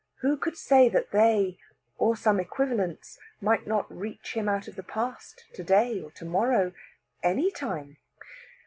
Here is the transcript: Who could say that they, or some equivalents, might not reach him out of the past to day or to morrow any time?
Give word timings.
Who 0.21 0.35
could 0.35 0.57
say 0.57 0.89
that 0.89 1.11
they, 1.11 1.59
or 1.99 2.15
some 2.15 2.39
equivalents, 2.39 3.19
might 3.39 3.67
not 3.67 3.85
reach 3.95 4.33
him 4.33 4.49
out 4.49 4.67
of 4.67 4.75
the 4.75 4.81
past 4.81 5.45
to 5.53 5.63
day 5.63 6.01
or 6.01 6.09
to 6.09 6.25
morrow 6.25 6.71
any 7.23 7.51
time? 7.51 7.97